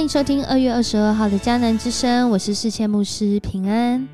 [0.00, 4.08] 欢迎收听二月二十二号的迦南之声，我是世谦牧师平安。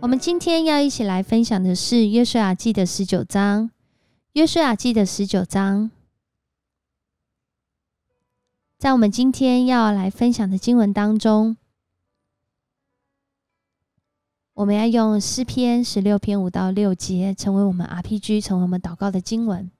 [0.00, 3.70] 我们今天要一起来分享的是约书亚记的十九章。
[4.32, 5.90] 约书亚记的十九章，
[8.78, 11.58] 在我们今天要来分享的经文当中，
[14.54, 19.70] 我们要用诗篇十六篇五到六节，成为我们 RPG，成为我们祷告的经文。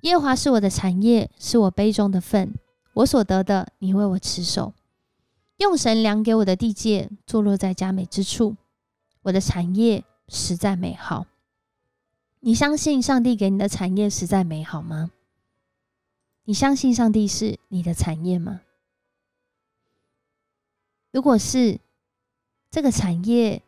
[0.00, 2.52] 耶和华是我的产业，是我杯中的份。
[2.98, 4.72] 我所得的，你为我持守；
[5.58, 8.56] 用神量给我的地界，坐落在佳美之处。
[9.22, 11.26] 我的产业实在美好。
[12.40, 15.12] 你相信上帝给你的产业实在美好吗？
[16.42, 18.62] 你相信上帝是你的产业吗？
[21.12, 21.78] 如果是
[22.68, 23.62] 这个产业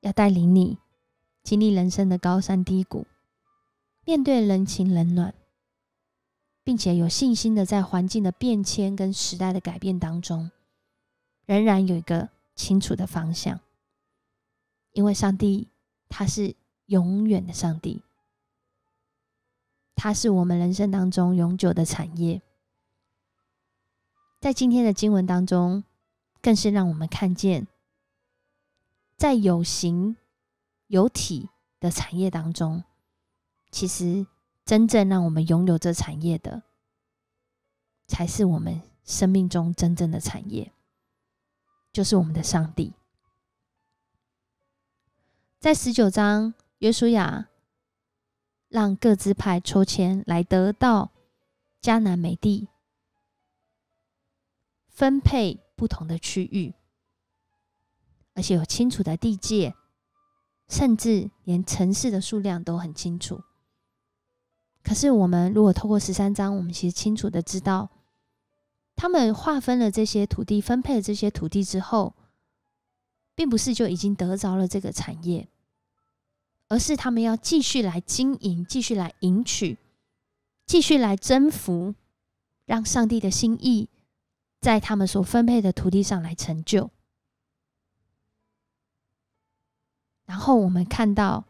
[0.00, 0.78] 要带领你
[1.44, 3.06] 经历人生的高山低谷，
[4.04, 5.32] 面对人情冷暖。
[6.64, 10.50] 并且有信心的在环境的变迁跟时代的改变当中，
[11.44, 13.60] 仍然有一个清楚的方向。
[14.92, 15.68] 因为上帝
[16.08, 18.02] 他是永远的上帝，
[19.94, 22.40] 他是我们人生当中永久的产业。
[24.40, 25.84] 在今天的经文当中，
[26.40, 27.66] 更是让我们看见，
[29.18, 30.16] 在有形
[30.86, 32.84] 有体的产业当中，
[33.70, 34.26] 其实。
[34.64, 36.62] 真正让我们拥有这产业的，
[38.06, 40.72] 才是我们生命中真正的产业，
[41.92, 42.94] 就是我们的上帝。
[45.60, 47.48] 在十九章，约书亚
[48.68, 51.12] 让各支派抽签来得到
[51.82, 52.68] 迦南美地，
[54.88, 56.74] 分配不同的区域，
[58.34, 59.74] 而且有清楚的地界，
[60.68, 63.42] 甚至连城市的数量都很清楚。
[64.84, 67.88] 可是，我们如果透过十三章，我们其实清楚的知道，
[68.94, 72.14] 他们划分了这些土地，分配了这些土地之后，
[73.34, 75.48] 并不是就已经得着了这个产业，
[76.68, 79.78] 而是他们要继续来经营，继续来赢取，
[80.66, 81.94] 继续来征服，
[82.66, 83.88] 让上帝的心意
[84.60, 86.90] 在他们所分配的土地上来成就。
[90.26, 91.46] 然后我们看到，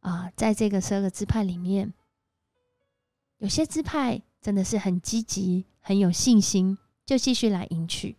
[0.00, 1.94] 啊，在这个十二个支派里面。
[3.38, 6.76] 有些支派真的是很积极、很有信心，
[7.06, 8.16] 就继续来迎娶；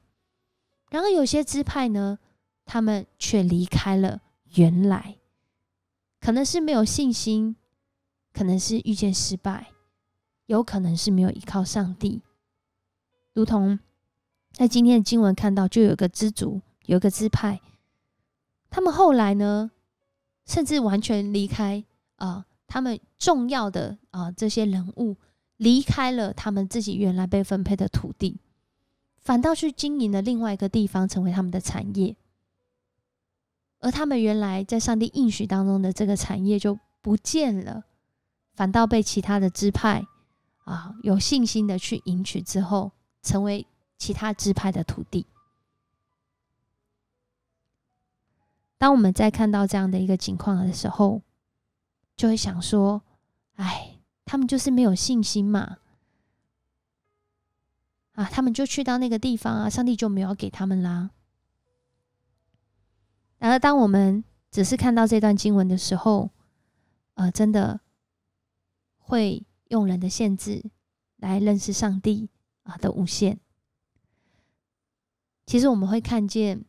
[0.90, 2.19] 然而有些支派呢，
[2.66, 4.22] 他们却离开了
[4.56, 5.18] 原来，
[6.19, 7.56] 可能是没有信心，
[8.34, 9.72] 可能是遇见失败，
[10.46, 12.22] 有可能是没有依靠上帝。
[13.34, 13.78] 如同
[14.51, 17.62] 在今天的经文看到，就有个支族，有个支派，
[18.69, 19.72] 他们后来呢，
[20.46, 21.84] 甚至完全离开
[22.16, 22.46] 啊。
[22.69, 25.18] 他们重要的啊这些人物
[25.57, 28.40] 离开了他们自己原来被分配的土地，
[29.18, 32.16] 反倒去经营了另外一个地方，成为他们的产业。
[33.80, 37.84] 而他们原来在上帝应许当中的这个产业就不见了，
[38.53, 40.06] 反倒被其他的支派
[40.66, 42.91] 啊有信心的去迎取之后，
[43.24, 43.66] 成为
[43.97, 45.25] 其他支派的土地。
[48.78, 51.22] 当我们在看到这样的一个情况的时候，
[52.19, 53.02] 就会想说
[53.56, 55.78] ：“哎，他们就是没有信心嘛！
[58.12, 61.12] 啊，他们就去到那个地方啊，上帝就没有给他们啦。”
[63.40, 64.22] 然而，当我们
[64.52, 66.30] 只是看到这段经文的时候，
[67.13, 67.80] 呃，真的
[68.97, 70.69] 会用人的限制
[71.16, 72.30] 来认识上帝
[72.63, 73.40] 啊的无限。
[75.46, 76.66] 其实，我们会看见，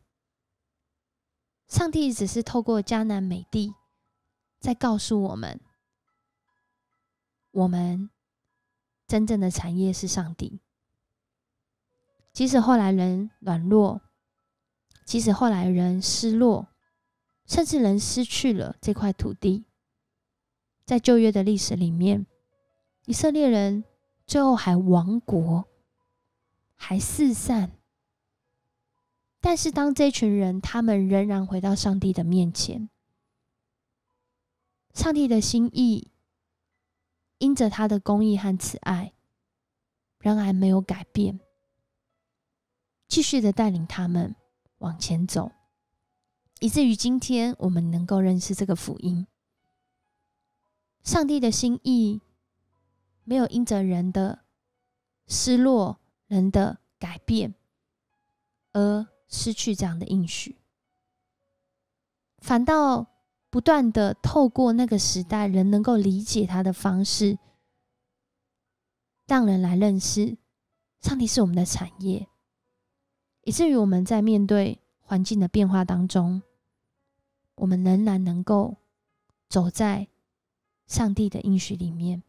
[1.67, 3.75] 上帝只是透过迦南美地。
[4.61, 5.59] 在告诉我们，
[7.49, 8.11] 我们
[9.07, 10.61] 真正的产业是上帝。
[12.31, 14.01] 即使后来人软弱，
[15.03, 16.67] 即使后来人失落，
[17.47, 19.65] 甚至人失去了这块土地，
[20.85, 22.27] 在旧约的历史里面，
[23.07, 23.83] 以色列人
[24.27, 25.65] 最后还亡国，
[26.75, 27.71] 还四散。
[29.41, 32.91] 但是，当这群人他们仍然回到上帝的面前。
[34.93, 36.11] 上帝的心意，
[37.37, 39.13] 因着他的公义和慈爱，
[40.19, 41.39] 仍然没有改变，
[43.07, 44.35] 继续的带领他们
[44.79, 45.51] 往前走，
[46.59, 49.25] 以至于今天我们能够认识这个福音。
[51.03, 52.21] 上帝的心意
[53.23, 54.43] 没有因着人的
[55.25, 57.55] 失落、人的改变
[58.73, 60.57] 而失去这样的应许，
[62.39, 63.10] 反倒。
[63.51, 67.37] 不断的透过那个时代人能够理解他的方式，
[69.27, 70.37] 让人来认识
[71.01, 72.29] 上帝是我们的产业，
[73.43, 76.41] 以至于我们在面对环境的变化当中，
[77.55, 78.77] 我们仍然能够
[79.49, 80.07] 走在
[80.87, 82.23] 上帝的应许里面。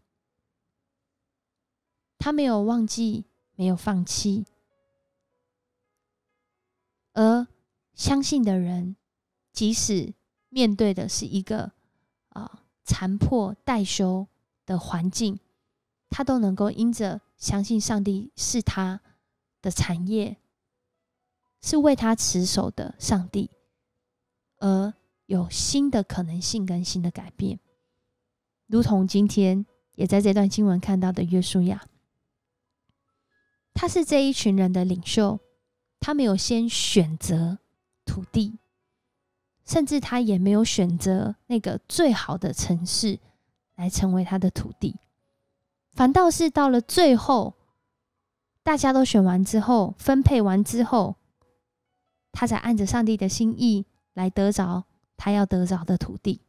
[2.18, 4.44] 他没有忘记，没有放弃，
[7.12, 7.46] 而
[7.94, 8.96] 相信的人，
[9.52, 10.14] 即使
[10.54, 11.72] 面对的是一个
[12.28, 14.26] 啊残破待修
[14.66, 15.40] 的环境，
[16.10, 19.00] 他都能够因着相信上帝是他
[19.62, 20.36] 的产业，
[21.62, 23.48] 是为他持守的上帝，
[24.58, 24.92] 而
[25.24, 27.58] 有新的可能性跟新的改变，
[28.66, 29.64] 如同今天
[29.94, 31.86] 也在这段经文看到的约书亚。
[33.72, 35.40] 他是这一群人的领袖，
[35.98, 37.58] 他没有先选择
[38.04, 38.58] 土地，
[39.72, 43.18] 甚至他也没有选择那个最好的城市
[43.76, 44.94] 来成为他的土地，
[45.92, 47.54] 反倒是到了最后，
[48.62, 51.16] 大家都选完之后，分配完之后，
[52.32, 54.84] 他才按着上帝的心意来得着
[55.16, 56.42] 他要得着的土地，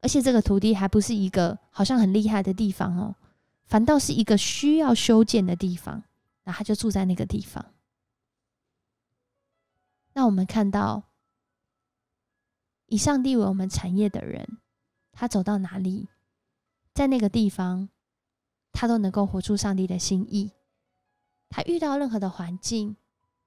[0.00, 3.14] 而且这个土地还不是一个好像很厉害的地方哦，
[3.66, 6.02] 反倒是一个需要修建的地方。
[6.44, 7.62] 那他就住在那个地方。
[10.14, 11.02] 那我们看到，
[12.90, 14.58] 以上帝为我们产业的人，
[15.12, 16.08] 他走到哪里，
[16.92, 17.88] 在那个地方，
[18.72, 20.50] 他都能够活出上帝的心意。
[21.48, 22.96] 他遇到任何的环境，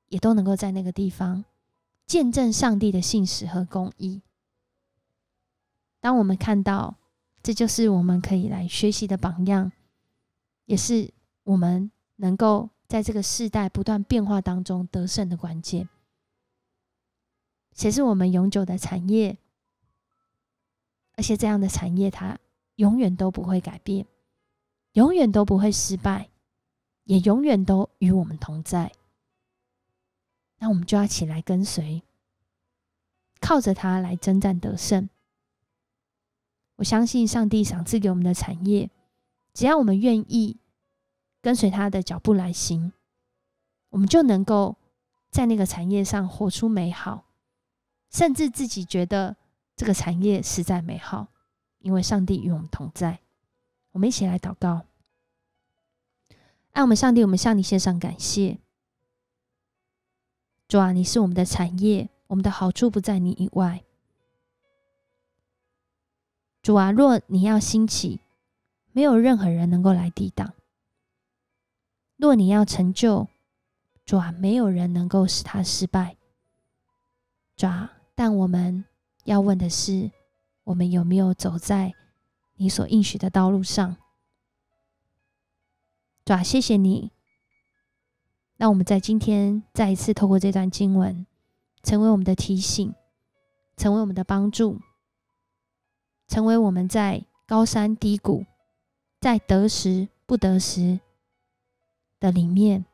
[0.07, 1.45] 也都能够在那个地方
[2.07, 4.21] 见证上帝的信实和公义。
[5.99, 6.95] 当我们看到，
[7.43, 9.71] 这就是我们可以来学习的榜样，
[10.65, 11.13] 也是
[11.43, 12.69] 我们能够。
[12.85, 15.89] 在这个世代不断变化当中得胜的关键，
[17.73, 19.37] 谁是我们永久的产业？
[21.15, 22.37] 而且这样的产业，它
[22.75, 24.05] 永远都不会改变，
[24.93, 26.29] 永远都不会失败，
[27.03, 28.91] 也永远都与我们同在。
[30.59, 32.03] 那我们就要起来跟随，
[33.39, 35.09] 靠着它来征战得胜。
[36.77, 38.89] 我相信上帝赏赐给我们的产业，
[39.53, 40.57] 只要我们愿意。
[41.41, 42.93] 跟随他的脚步来行，
[43.89, 44.77] 我们就能够
[45.29, 47.25] 在那个产业上活出美好，
[48.13, 49.35] 甚至自己觉得
[49.75, 51.27] 这个产业实在美好，
[51.79, 53.19] 因为上帝与我们同在。
[53.91, 54.85] 我们一起来祷告，
[56.71, 58.59] 爱我们上帝，我们向你献上感谢。
[60.67, 63.83] 主啊，你是我们的产业，我们的好处不在你以外。
[66.61, 68.21] 主啊，若你要兴起，
[68.91, 70.53] 没有任何人能够来抵挡。
[72.15, 73.27] 若你要成就，
[74.05, 76.15] 主啊，没有人能够使他失败。
[77.55, 78.85] 主啊，但我们
[79.25, 80.11] 要问的是，
[80.63, 81.93] 我们有没有走在
[82.55, 83.97] 你所应许的道路上？
[86.25, 87.11] 主，谢谢你。
[88.57, 91.25] 那我们在今天再一次透过这段经文，
[91.81, 92.93] 成为我们的提醒，
[93.75, 94.79] 成为我们的帮助，
[96.27, 98.45] 成为我们在高山低谷，
[99.19, 100.99] 在得时不得时。
[102.19, 102.85] 的里面，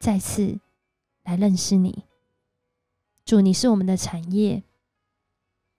[0.00, 0.58] 再次
[1.22, 2.02] 来认识你，
[3.24, 4.62] 主，你是我们的产业，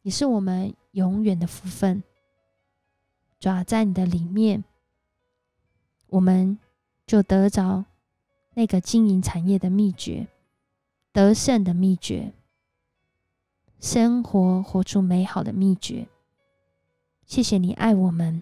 [0.01, 2.03] 你是我们永远的福分。
[3.39, 4.63] 主啊，在你的里面，
[6.07, 6.57] 我们
[7.05, 7.85] 就得着
[8.55, 10.27] 那个经营产业的秘诀，
[11.11, 12.33] 得胜的秘诀，
[13.79, 16.07] 生活活出美好的秘诀。
[17.25, 18.41] 谢谢你爱我们，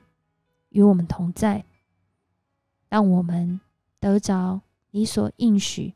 [0.70, 1.66] 与我们同在，
[2.89, 3.60] 让我们。
[4.00, 4.60] 得着
[4.92, 5.94] 你所应许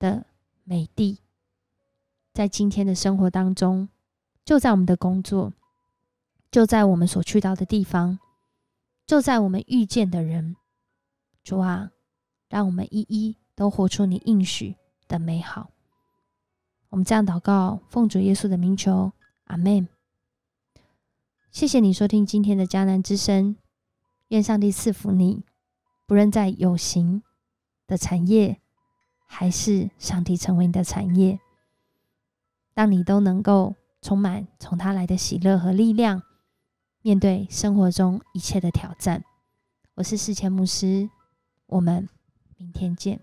[0.00, 0.26] 的
[0.64, 1.20] 美地，
[2.34, 3.88] 在今天的生活当中，
[4.44, 5.52] 就在我们的工作，
[6.50, 8.18] 就在我们所去到的地方，
[9.06, 10.56] 就在我们遇见的人，
[11.44, 11.92] 主啊，
[12.48, 14.74] 让我们一一都活出你应许
[15.06, 15.70] 的美好。
[16.88, 19.12] 我们这样祷告，奉主耶稣的名求，
[19.44, 19.86] 阿门。
[21.52, 23.54] 谢谢你收听今天的迦南之声，
[24.28, 25.44] 愿上帝赐福你。
[26.04, 27.22] 不论在有形
[27.86, 28.60] 的产业，
[29.24, 31.38] 还是上帝成为你的产业，
[32.74, 36.22] 当你都能够充满从他来的喜乐和力量，
[37.02, 39.24] 面对生活中一切的挑战。
[39.94, 41.08] 我是世前牧师，
[41.66, 42.08] 我们
[42.56, 43.20] 明天见。